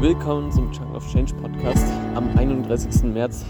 [0.00, 3.02] Willkommen zum Chunk of Change Podcast am 31.
[3.04, 3.46] März.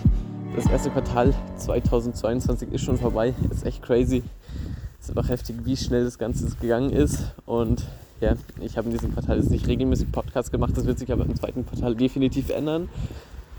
[0.55, 3.35] Das erste Quartal 2022 ist schon vorbei.
[3.51, 4.23] Ist echt crazy.
[5.01, 7.33] Ist einfach heftig, wie schnell das Ganze gegangen ist.
[7.47, 7.85] Und
[8.21, 10.73] ja, ich habe in diesem Quartal jetzt nicht regelmäßig Podcast gemacht.
[10.77, 12.89] Das wird sich aber im zweiten Quartal definitiv ändern.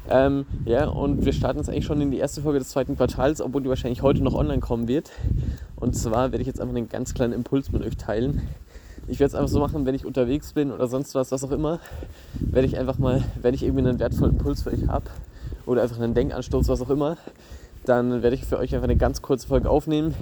[0.09, 3.41] Ähm, ja, und wir starten jetzt eigentlich schon in die erste Folge des zweiten Quartals,
[3.41, 5.11] obwohl die wahrscheinlich heute noch online kommen wird.
[5.75, 8.47] Und zwar werde ich jetzt einfach einen ganz kleinen Impuls mit euch teilen
[9.07, 11.51] ich werde es einfach so machen, wenn ich unterwegs bin oder sonst was, was auch
[11.51, 11.79] immer,
[12.39, 15.05] werde ich einfach mal, wenn ich irgendwie einen wertvollen Impuls für euch habe
[15.65, 17.17] oder einfach einen Denkanstoß, was auch immer,
[17.85, 20.13] dann werde ich für euch einfach eine ganz kurze Folge aufnehmen.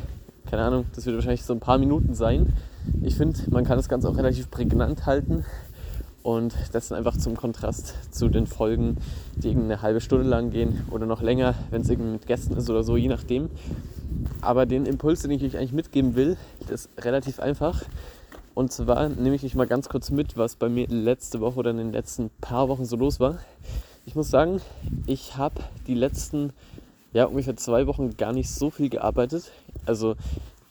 [0.50, 2.54] Keine Ahnung, das wird wahrscheinlich so ein paar Minuten sein.
[3.02, 5.46] Ich finde, man kann das Ganze auch relativ prägnant halten
[6.22, 8.98] und das dann einfach zum Kontrast zu den Folgen,
[9.36, 12.56] die irgendwie eine halbe Stunde lang gehen oder noch länger, wenn es irgendwie mit Gästen
[12.56, 13.50] ist oder so, je nachdem.
[14.42, 16.38] Aber den Impuls, den ich euch eigentlich mitgeben will,
[16.70, 17.84] ist relativ einfach.
[18.56, 21.72] Und zwar nehme ich euch mal ganz kurz mit, was bei mir letzte Woche oder
[21.72, 23.40] in den letzten paar Wochen so los war.
[24.06, 24.62] Ich muss sagen,
[25.08, 26.54] ich habe die letzten
[27.12, 29.52] ja, ungefähr zwei Wochen gar nicht so viel gearbeitet.
[29.86, 30.16] Also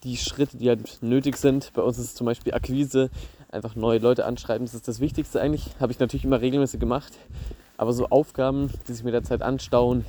[0.03, 1.73] die Schritte, die halt nötig sind.
[1.75, 3.11] Bei uns ist es zum Beispiel Akquise,
[3.51, 5.69] einfach neue Leute anschreiben, das ist das Wichtigste eigentlich.
[5.79, 7.13] Habe ich natürlich immer regelmäßig gemacht.
[7.77, 10.07] Aber so Aufgaben, die sich mit der Zeit anstauen,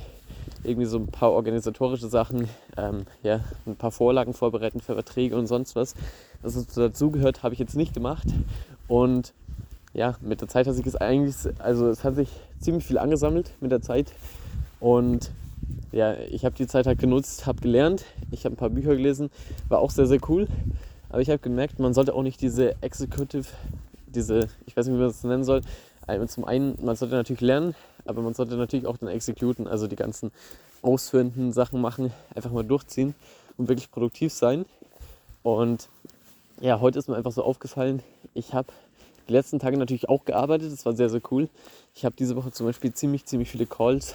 [0.66, 5.46] irgendwie so ein paar organisatorische Sachen, ähm, ja, ein paar Vorlagen vorbereiten für Verträge und
[5.46, 5.94] sonst was.
[6.42, 8.26] Was dazugehört, habe ich jetzt nicht gemacht.
[8.88, 9.32] Und
[9.94, 12.28] ja, mit der Zeit hat sich es eigentlich, also es hat sich
[12.60, 14.12] ziemlich viel angesammelt mit der Zeit.
[14.78, 15.30] Und
[15.92, 19.30] ja, ich habe die Zeit halt genutzt, habe gelernt, ich habe ein paar Bücher gelesen,
[19.68, 20.46] war auch sehr, sehr cool.
[21.08, 23.46] Aber ich habe gemerkt, man sollte auch nicht diese Executive,
[24.06, 25.62] diese, ich weiß nicht, wie man das nennen soll,
[26.28, 27.74] zum einen, man sollte natürlich lernen,
[28.06, 30.30] aber man sollte natürlich auch dann exekuten, also die ganzen
[30.82, 33.14] ausführenden Sachen machen, einfach mal durchziehen
[33.56, 34.64] und wirklich produktiv sein.
[35.42, 35.88] Und
[36.60, 38.02] ja, heute ist mir einfach so aufgefallen,
[38.34, 38.68] ich habe
[39.28, 41.48] die letzten Tage natürlich auch gearbeitet, das war sehr, sehr cool.
[41.94, 44.14] Ich habe diese Woche zum Beispiel ziemlich, ziemlich viele Calls,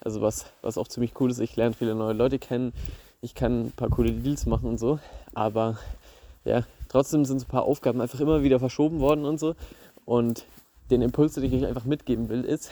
[0.00, 1.38] also was, was auch ziemlich cool ist.
[1.38, 2.72] Ich lerne viele neue Leute kennen,
[3.22, 4.98] ich kann ein paar coole Deals machen und so,
[5.34, 5.78] aber
[6.44, 9.54] ja, trotzdem sind so ein paar Aufgaben einfach immer wieder verschoben worden und so.
[10.04, 10.44] Und
[10.90, 12.70] den Impuls, den ich euch einfach mitgeben will, ist,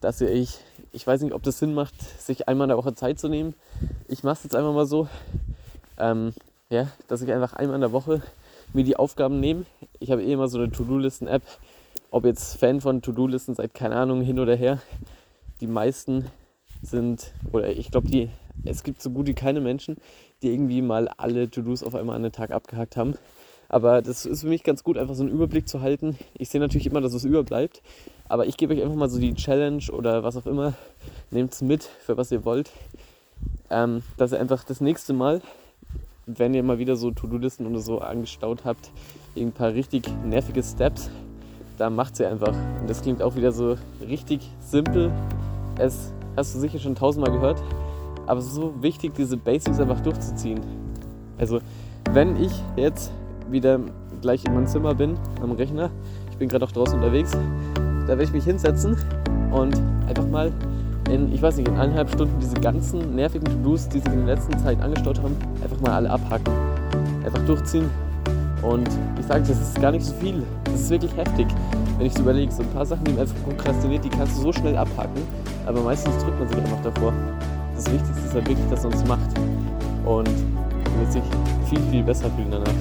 [0.00, 0.58] dass ihr euch,
[0.92, 3.54] ich weiß nicht, ob das Sinn macht, sich einmal in der Woche Zeit zu nehmen.
[4.08, 5.08] Ich mache es jetzt einfach mal so,
[5.98, 6.32] ähm,
[6.70, 8.22] ja, dass ich einfach einmal in der Woche
[8.72, 9.64] mir die Aufgaben nehme.
[9.98, 11.42] Ich habe eh immer so eine To-Do-Listen-App.
[12.10, 14.80] Ob jetzt Fan von To-Do-Listen seid, keine Ahnung, hin oder her.
[15.60, 16.26] Die meisten
[16.82, 18.30] sind, oder ich glaube, die,
[18.64, 19.96] es gibt so gut wie keine Menschen,
[20.42, 23.14] die irgendwie mal alle To-Dos auf einmal an den Tag abgehakt haben.
[23.68, 26.18] Aber das ist für mich ganz gut, einfach so einen Überblick zu halten.
[26.34, 27.82] Ich sehe natürlich immer, dass es überbleibt.
[28.30, 30.74] Aber ich gebe euch einfach mal so die Challenge oder was auch immer.
[31.32, 32.70] Nehmt es mit, für was ihr wollt.
[33.70, 35.42] Ähm, dass ihr einfach das nächste Mal,
[36.26, 38.92] wenn ihr mal wieder so To-Do-Listen oder so angestaut habt,
[39.36, 41.10] ein paar richtig nervige Steps,
[41.76, 42.54] da macht sie einfach.
[42.80, 45.10] Und das klingt auch wieder so richtig simpel.
[45.76, 47.60] Es hast du sicher schon tausendmal gehört.
[48.28, 50.60] Aber es ist so wichtig, diese Basics einfach durchzuziehen.
[51.36, 51.58] Also,
[52.12, 53.10] wenn ich jetzt
[53.50, 53.80] wieder
[54.20, 55.90] gleich in meinem Zimmer bin, am Rechner,
[56.30, 57.36] ich bin gerade auch draußen unterwegs,
[58.10, 58.96] da werde ich mich hinsetzen
[59.52, 60.50] und einfach mal
[61.08, 64.34] in, ich weiß nicht, in eineinhalb Stunden diese ganzen nervigen To-Dos, die sich in der
[64.34, 66.52] letzten Zeit angestaut haben, einfach mal alle abhacken.
[67.24, 67.88] Einfach durchziehen.
[68.62, 70.42] Und ich sage, das ist gar nicht so viel.
[70.64, 71.46] Das ist wirklich heftig.
[71.98, 74.42] Wenn ich so überlege, so ein paar Sachen, die man einfach prokrastiniert, die kannst du
[74.42, 75.22] so schnell abhaken.
[75.66, 77.12] Aber meistens drückt man sich einfach davor.
[77.76, 79.38] Das Wichtigste ist halt wirklich, dass man es macht.
[80.04, 81.22] Und man wird sich
[81.68, 82.74] viel, viel besser fühlen danach.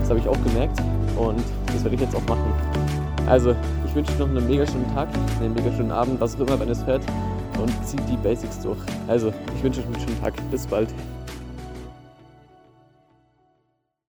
[0.00, 0.80] Das habe ich auch gemerkt
[1.18, 2.91] und das werde ich jetzt auch machen.
[3.26, 3.54] Also,
[3.86, 5.08] ich wünsche euch noch einen mega schönen Tag,
[5.40, 7.02] einen mega schönen Abend, was auch immer, wenn es hört
[7.60, 8.78] und zieht die Basics durch.
[9.08, 10.34] Also, ich wünsche euch einen schönen Tag.
[10.50, 10.88] Bis bald.